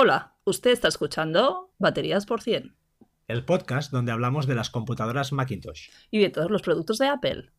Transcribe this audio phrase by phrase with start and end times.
[0.00, 2.76] Hola, usted está escuchando Baterías por 100
[3.26, 5.88] el podcast donde hablamos de las computadoras Macintosh.
[6.12, 7.50] y de todos los productos de Apple.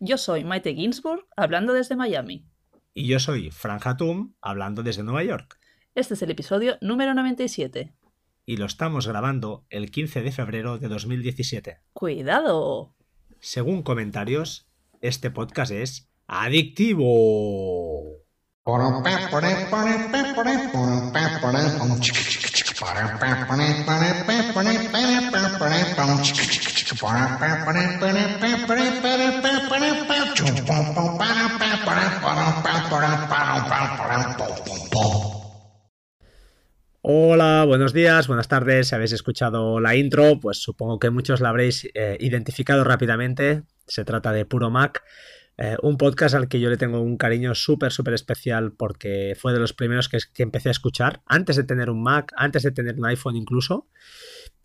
[0.00, 2.46] Yo soy Maite Ginsburg, hablando desde Miami.
[2.94, 5.58] Y yo soy Fran Hatum, hablando desde Nueva York.
[5.94, 7.92] Este es el episodio número 97.
[8.46, 11.82] Y lo estamos grabando el 15 de febrero de 2017.
[11.92, 12.94] ¡Cuidado!
[13.40, 14.70] Según comentarios,
[15.02, 17.83] este podcast es adictivo.
[37.02, 38.88] Hola, buenos días, buenas tardes.
[38.88, 43.64] Si habéis escuchado la intro, pues supongo que muchos la habréis eh, identificado rápidamente.
[43.86, 45.02] Se trata de Puro Mac,
[45.56, 49.52] eh, un podcast al que yo le tengo un cariño súper, súper especial porque fue
[49.52, 52.96] de los primeros que, empecé a escuchar, antes de tener un Mac, antes de tener
[52.98, 53.86] un iPhone incluso.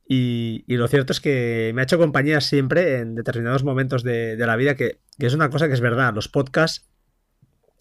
[0.08, 4.56] Y, lo cierto es que me ha hecho compañía siempre en determinados momentos de, la
[4.56, 6.16] vida, que, que, es una cosa que es verdad.
[6.16, 6.88] Los podcasts,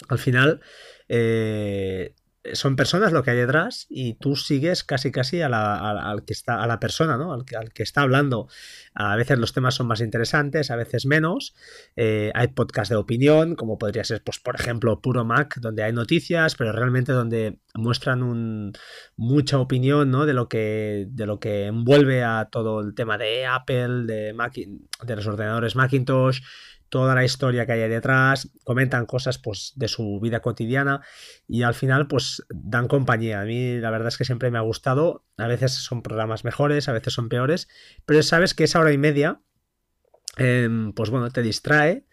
[0.08, 0.60] al final,
[1.08, 2.14] eh,
[2.52, 5.76] son personas lo que hay detrás y tú sigues casi casi a la,
[6.10, 7.32] al que está, a la persona, ¿no?
[7.32, 8.48] Al que, al que, está hablando.
[8.94, 11.54] A veces los temas son más interesantes, a veces menos.
[11.96, 15.92] Eh, hay podcasts de opinión, como podría ser, pues, por ejemplo, Puro Mac, donde hay
[15.92, 18.72] noticias, pero realmente donde muestran un,
[19.16, 20.26] mucha opinión, ¿no?
[20.26, 24.54] De lo que, de lo que envuelve a todo el tema de Apple, de, Mac,
[24.54, 26.40] de los ordenadores Macintosh
[26.88, 31.02] toda la historia que hay detrás, comentan cosas pues de su vida cotidiana
[31.46, 33.40] y al final pues dan compañía.
[33.40, 36.88] A mí la verdad es que siempre me ha gustado, a veces son programas mejores,
[36.88, 37.68] a veces son peores,
[38.06, 39.40] pero sabes que esa hora y media
[40.38, 42.04] eh, pues bueno, te distrae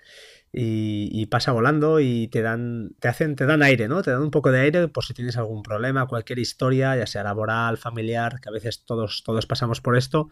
[0.52, 4.02] y, y, pasa volando y te dan, te hacen, te dan aire, ¿no?
[4.02, 7.24] Te dan un poco de aire por si tienes algún problema, cualquier historia, ya sea
[7.24, 10.30] laboral, familiar, que a veces todos, todos pasamos por esto,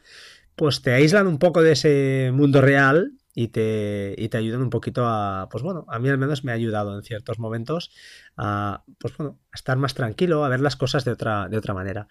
[0.56, 4.70] pues te aíslan un poco de ese mundo real y te, y te ayudan un
[4.70, 7.92] poquito a, pues bueno, a mí al menos me ha ayudado en ciertos momentos
[8.38, 11.74] a, pues bueno, a estar más tranquilo, a ver las cosas de otra, de otra
[11.74, 12.08] manera.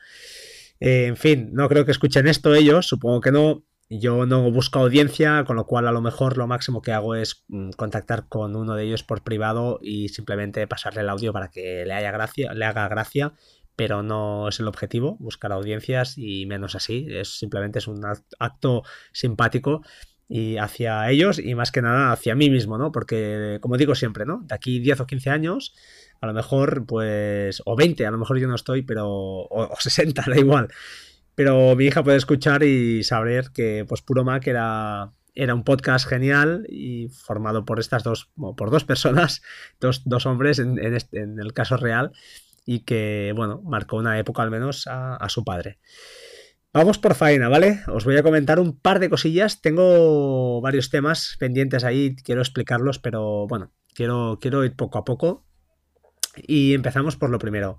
[0.81, 3.65] Eh, en fin, no creo que escuchen esto ellos, supongo que no.
[3.94, 7.44] Yo no busco audiencia, con lo cual a lo mejor lo máximo que hago es
[7.77, 11.93] contactar con uno de ellos por privado y simplemente pasarle el audio para que le,
[11.93, 13.34] haya gracia, le haga gracia,
[13.77, 18.03] pero no es el objetivo, buscar audiencias y menos así, es simplemente es un
[18.38, 18.82] acto
[19.12, 19.82] simpático
[20.34, 22.91] y hacia ellos y más que nada hacia mí mismo, ¿no?
[22.91, 24.41] Porque, como digo siempre, ¿no?
[24.47, 25.75] De aquí 10 o 15 años,
[26.22, 29.76] a lo mejor, pues, o 20, a lo mejor yo no estoy, pero, o, o
[29.78, 30.69] 60, da igual.
[31.34, 36.09] Pero mi hija puede escuchar y saber que, pues, Puro Mac era, era un podcast
[36.09, 39.43] genial y formado por estas dos, por dos personas,
[39.81, 42.10] dos, dos hombres en, en, este, en, el caso real,
[42.64, 45.78] y que, bueno, marcó una época al menos a, a su padre.
[46.75, 47.81] Vamos por faena, ¿vale?
[47.88, 49.60] Os voy a comentar un par de cosillas.
[49.60, 55.44] Tengo varios temas pendientes ahí, quiero explicarlos, pero bueno, quiero, quiero ir poco a poco.
[56.34, 57.77] Y empezamos por lo primero.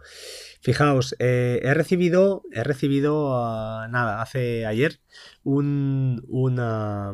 [0.62, 5.00] Fijaos, eh, he recibido, he recibido uh, nada, hace ayer
[5.44, 7.14] un, una,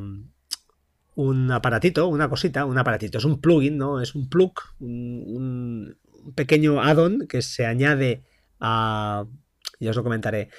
[1.15, 4.01] un aparatito, una cosita, un aparatito, es un plugin, ¿no?
[4.01, 4.51] Es un plug,
[4.81, 8.25] un, un pequeño add-on que se añade
[8.59, 9.25] a,
[9.79, 10.49] ya os lo comentaré,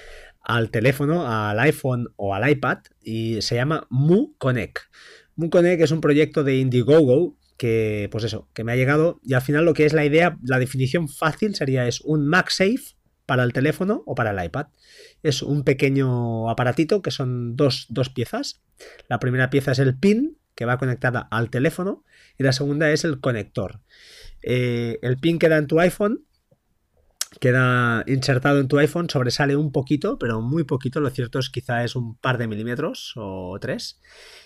[0.41, 4.79] al teléfono, al iPhone o al iPad y se llama Mu Connect.
[5.35, 9.33] Mu Connect es un proyecto de Indiegogo que, pues eso, que me ha llegado y
[9.33, 13.43] al final lo que es la idea, la definición fácil sería es un MagSafe para
[13.43, 14.67] el teléfono o para el iPad.
[15.23, 18.61] Es un pequeño aparatito que son dos, dos piezas.
[19.07, 22.03] La primera pieza es el pin que va conectada al teléfono
[22.37, 23.79] y la segunda es el conector.
[24.41, 26.25] Eh, el pin queda en tu iPhone
[27.39, 31.83] queda insertado en tu iPhone, sobresale un poquito, pero muy poquito, lo cierto es quizá
[31.83, 33.99] es un par de milímetros o tres.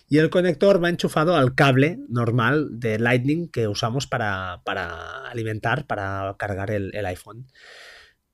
[0.07, 5.87] Y el conector va enchufado al cable normal de Lightning que usamos para, para alimentar,
[5.87, 7.47] para cargar el, el, iPhone.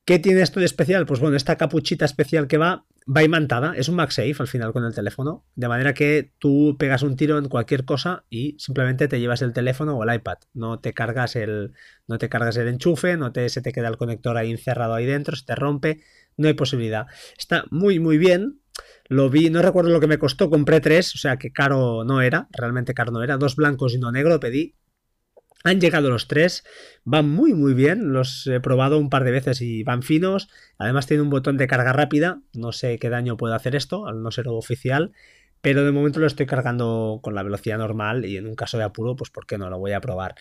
[0.04, 1.06] ¿Qué tiene esto de especial?
[1.06, 4.84] Pues bueno, esta capuchita especial que va, va imantada, es un MagSafe al final con
[4.84, 9.20] el teléfono, de manera que tú pegas un tiro en cualquier cosa y simplemente te
[9.20, 11.74] llevas el teléfono o el iPad, no te cargas el,
[12.08, 15.36] no te cargas el enchufe, no se te queda el conector ahí encerrado ahí dentro,
[15.36, 16.02] se te rompe,
[16.36, 17.06] no hay posibilidad.
[17.38, 18.60] Está muy muy bien,
[19.08, 22.22] lo vi, no recuerdo lo que me costó, compré tres, o sea que caro no
[22.22, 24.74] era, realmente caro no era, dos blancos y uno negro pedí,
[25.64, 26.64] han llegado los tres,
[27.04, 30.48] van muy muy bien, los he probado un par de veces y van finos,
[30.78, 34.22] además tiene un botón de carga rápida, no sé qué daño puede hacer esto, al
[34.22, 35.12] no ser oficial,
[35.60, 38.84] pero de momento lo estoy cargando con la velocidad normal y en un caso de
[38.84, 39.70] apuro, pues ¿por qué no?
[39.70, 40.34] Lo voy a probar.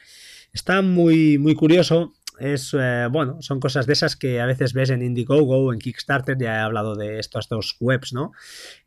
[0.51, 4.89] Está muy muy curioso, es, eh, bueno, son cosas de esas que a veces ves
[4.89, 8.31] en Indiegogo o en Kickstarter, ya he hablado de estas dos webs, ¿no?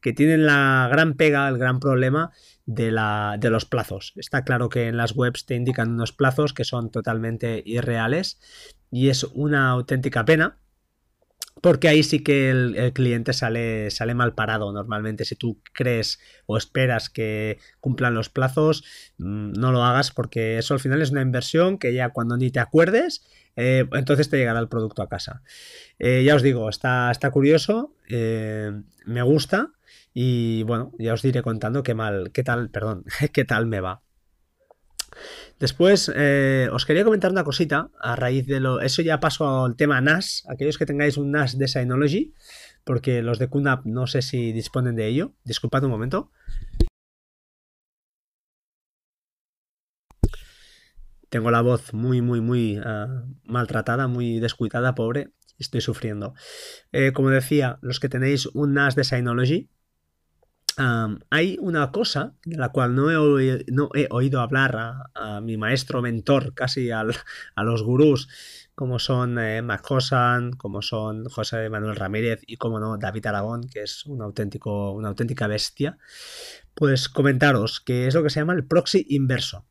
[0.00, 2.32] Que tienen la gran pega, el gran problema
[2.66, 4.12] de, la, de los plazos.
[4.16, 8.40] Está claro que en las webs te indican unos plazos que son totalmente irreales
[8.90, 10.58] y es una auténtica pena
[11.64, 15.24] porque ahí sí que el, cliente sale, sale, mal parado normalmente.
[15.24, 18.84] Si tú crees o esperas que cumplan los plazos,
[19.16, 22.50] mm, no lo hagas porque eso al final es una inversión que ya cuando ni
[22.50, 23.24] te acuerdes,
[23.56, 25.40] eh, entonces te llegará el producto a casa.
[25.98, 28.70] Eh, ya os digo, está, está curioso, eh,
[29.06, 29.72] me gusta
[30.12, 34.02] y bueno, ya os diré contando qué mal, qué tal, perdón, qué tal me va.
[35.58, 38.80] Después, eh, os quería comentar una cosita a raíz de lo.
[38.80, 40.44] Eso ya paso al tema NAS.
[40.48, 42.34] Aquellos que tengáis un NAS de Synology,
[42.84, 45.32] porque los de QNAP no sé si disponen de ello.
[45.44, 46.30] Disculpad un momento.
[51.28, 55.32] Tengo la voz muy, muy, muy ah, maltratada, muy descuidada, pobre.
[55.58, 56.34] Estoy sufriendo.
[56.92, 59.70] Eh, como decía, los que tenéis un NAS de Synology,
[61.30, 63.16] hay una cosa de la cual no he,
[64.10, 64.76] oído, hablar
[65.14, 68.28] a, mi maestro mentor, casi a los gurús,
[68.74, 69.62] como son eh,
[70.58, 75.08] como son José Manuel Ramírez y, como no, David Aragón, que es un auténtico, una
[75.08, 75.98] auténtica bestia.
[76.74, 79.64] Pues comentaros que es lo que se llama el proxy inverso.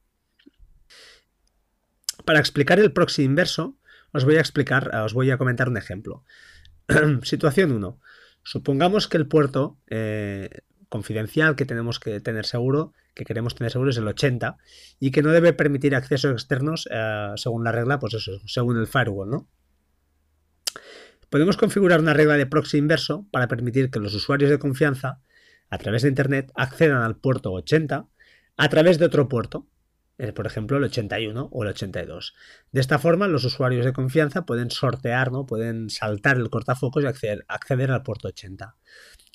[2.26, 3.76] Para explicar el proxy inverso,
[4.14, 6.24] os voy a explicar, os voy a comentar un ejemplo.
[7.24, 8.00] Situación 1.
[8.44, 10.50] Supongamos que el puerto eh,
[10.94, 14.58] confidencial que tenemos que tener seguro, que queremos tener seguro es el 80
[15.00, 18.86] y que no debe permitir accesos externos eh, según la regla, pues eso, según el
[18.86, 19.48] firewall, ¿no?
[21.32, 25.20] Podemos configurar una regla de proxy inverso para permitir que los usuarios de confianza
[25.72, 28.06] a través de Internet accedan al puerto 80
[28.58, 29.66] a través de otro puerto,
[30.20, 32.36] eh, por ejemplo el 81 o el 82.
[32.72, 35.48] De esta forma los usuarios de confianza pueden sortear, ¿no?
[35.48, 38.76] pueden saltar el cortafocos y acceder, acceder al puerto 80.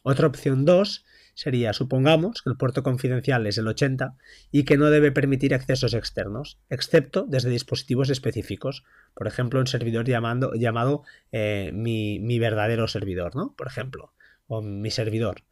[0.05, 1.05] Otra opción 2
[1.39, 4.17] sería, supongamos que el puerto confidencial es el 80
[4.51, 8.83] y que no debe permitir accesos externos, excepto desde dispositivos específicos.
[9.15, 13.55] Por ejemplo, un servidor llamado eh, mi, mi, verdadero servidor, ¿no?
[13.57, 14.13] Por ejemplo,
[14.49, 15.45] o mi servidor.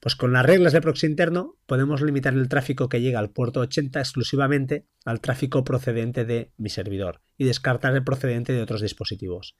[0.00, 3.60] Pues con las reglas de proxy interno podemos limitar el tráfico que llega al puerto
[3.60, 9.56] 80 exclusivamente al tráfico procedente de mi servidor y descartar el procedente de otros dispositivos.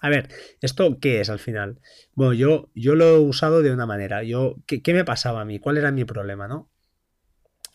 [0.00, 0.28] A ver,
[0.60, 1.80] ¿esto qué es al final?
[2.14, 4.22] Bueno, yo, yo lo he usado de una manera.
[4.22, 5.58] Yo, ¿qué, ¿Qué me pasaba a mí?
[5.58, 6.48] ¿Cuál era mi problema?
[6.48, 6.70] ¿no?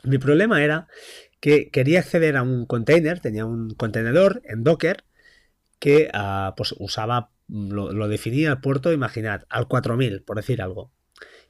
[0.03, 0.87] Mi problema era
[1.39, 5.03] que quería acceder a un container, tenía un contenedor en Docker
[5.79, 10.93] que uh, pues usaba, lo, lo, definía el puerto, imaginad, al 4000, por decir algo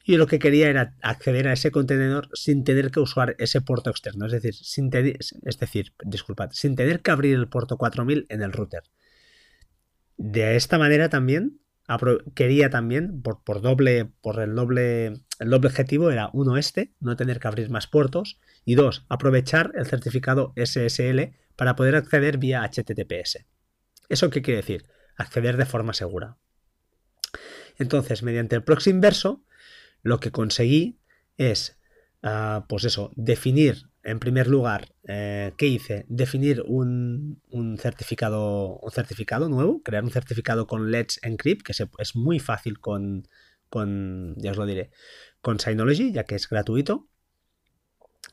[0.03, 3.89] y lo que quería era acceder a ese contenedor sin tener que usar ese puerto
[3.89, 8.41] externo, es decir, sin es decir, disculpad, sin tener que abrir el puerto 4000 en
[8.41, 8.83] el router.
[10.17, 11.59] De esta manera también
[12.33, 15.07] quería también por, por, doble por el doble
[15.39, 19.73] el doble objetivo era uno este no tener que abrir más puertos y dos aprovechar
[19.75, 23.45] el certificado SSL para poder acceder vía HTTPS
[24.07, 24.85] eso qué quiere decir
[25.17, 26.37] acceder de forma segura.
[27.77, 29.43] Entonces mediante el proxy inverso
[30.03, 30.99] lo que conseguí
[31.37, 31.79] es,
[32.21, 36.05] uh, pues eso, definir, en primer lugar, eh, ¿qué hice?
[36.09, 42.15] Definir un, un, certificado, un certificado nuevo, crear un certificado con Let's Encrypt, que es
[42.15, 43.27] muy fácil con,
[43.69, 44.91] con, ya os lo diré,
[45.41, 47.07] con Synology, ya que es gratuito.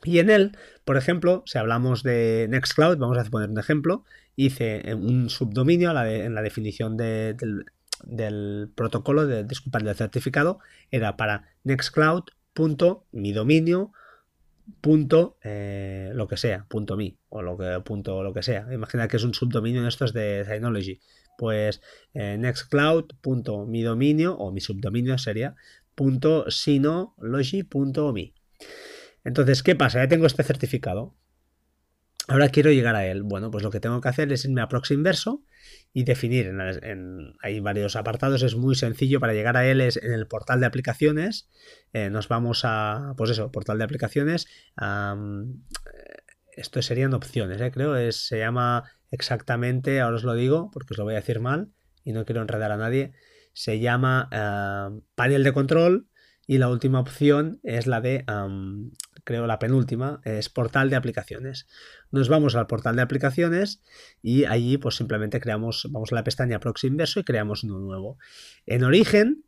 [0.03, 4.03] Y en él, por ejemplo, si hablamos de Nextcloud, vamos a poner un ejemplo,
[4.35, 7.65] hice un subdominio en la definición de, del,
[8.03, 10.59] del protocolo, de, disculpad, del certificado,
[10.91, 13.91] era para nextcloud.midominio
[14.79, 18.67] punto eh, lo que sea, punto mi o lo que, punto lo que sea.
[18.71, 20.99] Imagina que es un subdominio de estos de Synology.
[21.37, 21.81] Pues
[22.13, 25.55] eh, nextcloud.midominio o mi subdominio sería
[25.95, 28.33] punto sinology.me.
[29.23, 30.03] Entonces, ¿qué pasa?
[30.03, 31.15] Ya tengo este certificado.
[32.27, 33.23] Ahora quiero llegar a él.
[33.23, 35.43] Bueno, pues lo que tengo que hacer es irme a proxy inverso
[35.93, 36.47] y definir.
[36.47, 39.81] En, hay varios apartados, es muy sencillo para llegar a él.
[39.81, 41.49] Es en el portal de aplicaciones.
[41.93, 44.47] Eh, nos vamos a, pues eso, portal de aplicaciones.
[46.55, 47.71] esto serían opciones, ¿eh?
[47.71, 47.95] creo.
[47.95, 51.69] Es, se llama exactamente, ahora os lo digo porque os lo voy a decir mal
[52.03, 53.13] y no quiero enredar a nadie.
[53.53, 54.29] Se llama
[55.15, 56.07] panel de control
[56.47, 58.23] y la última opción es la de
[59.23, 61.67] creo la penúltima, es portal de aplicaciones.
[62.11, 63.81] Nos vamos al portal de aplicaciones
[64.21, 68.17] y allí pues simplemente creamos, vamos a la pestaña proxy inverso y creamos uno nuevo.
[68.65, 69.43] En origen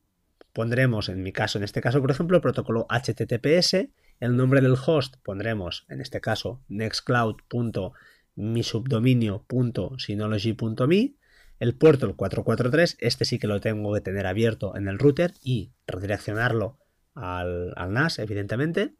[0.54, 3.88] pondremos, en mi caso, en este caso, por ejemplo, protocolo HTTPS,
[4.20, 7.94] el nombre del host pondremos, en este caso, nextcloud.midominio
[8.36, 11.16] mi subdominio.synology.me,
[11.60, 15.36] el puerto el 443, este sí que lo tengo que tener abierto en el router
[15.44, 16.80] y redireccionarlo
[17.14, 18.96] al, al NAS, evidentemente.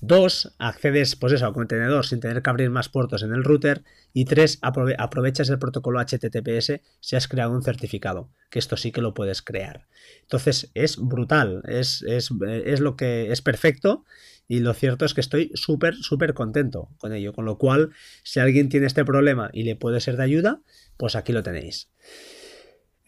[0.00, 3.82] Dos, accedes pues eso, al contenedor sin tener que abrir más puertos en el router.
[4.12, 9.00] Y tres, aprovechas el protocolo HTTPS si has creado un certificado, que esto sí que
[9.00, 9.86] lo puedes crear.
[10.22, 12.30] Entonces es brutal, es, es,
[12.64, 14.04] es lo que es perfecto
[14.48, 17.32] y lo cierto es que estoy súper, súper contento con ello.
[17.32, 17.90] Con lo cual,
[18.22, 20.60] si alguien tiene este problema y le puede ser de ayuda,
[20.96, 21.88] pues aquí lo tenéis.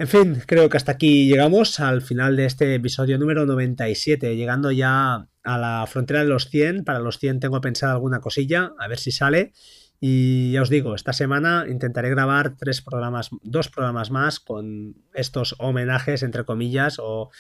[0.00, 4.70] En fin, creo que hasta aquí llegamos al final de este episodio número 97, llegando
[4.70, 6.84] ya a la frontera de los 100.
[6.84, 9.52] Para los 100 tengo pensado alguna cosilla, a ver si sale.
[9.98, 15.56] Y ya os digo, esta semana intentaré grabar tres programas, dos programas más con estos
[15.58, 17.30] homenajes, entre comillas, o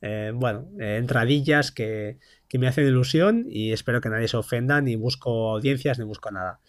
[0.00, 2.18] eh, bueno, eh, entradillas que,
[2.48, 6.30] que, me hacen ilusión y espero que nadie se ofenda, ni busco audiencias, ni busco
[6.30, 6.60] nada.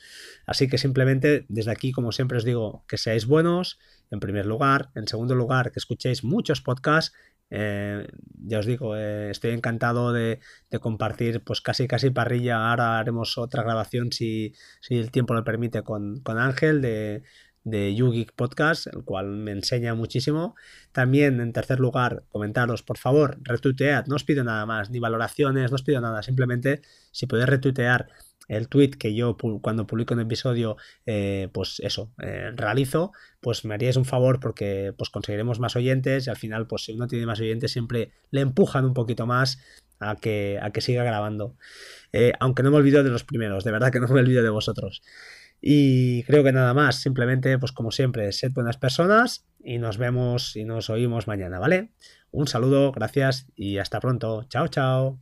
[0.46, 3.80] Así que simplemente desde aquí, como siempre os digo, que seáis buenos,
[4.12, 4.90] en primer lugar.
[4.96, 7.16] En segundo lugar, que escuchéis muchos podcasts.
[7.52, 8.08] Eh,
[8.46, 10.40] ya os digo, eh, estoy encantado de,
[10.82, 12.70] compartir pues casi casi parrilla.
[12.70, 14.54] Ahora haremos otra grabación si,
[14.90, 17.24] el tiempo lo permite con, Ángel de,
[17.63, 20.56] de YouGeek Podcast, el cual me enseña muchísimo.
[20.92, 25.72] También, en tercer lugar, comentaros, por favor, retuitead, no os pido nada más, ni valoraciones,
[25.72, 28.08] no os pido nada, simplemente si podéis retuitear
[28.50, 30.75] el tweet que yo cuando publico un episodio,
[31.06, 36.25] eh, pues eso, eh, realizo, pues me haríais un favor porque pues conseguiremos más oyentes
[36.25, 39.60] y al final, pues si uno tiene más oyentes, siempre le empujan un poquito más
[40.00, 41.56] a que, a que siga grabando.
[42.12, 44.50] Eh, aunque no me olvido de los primeros, de verdad que no me olvido de
[44.50, 45.04] vosotros.
[45.62, 50.56] Y creo que nada más, simplemente, pues como siempre, sed buenas personas y nos vemos
[50.56, 51.92] y nos oímos mañana, ¿vale?
[52.32, 54.44] Un saludo, gracias y hasta pronto.
[54.50, 55.20] Chao, chao.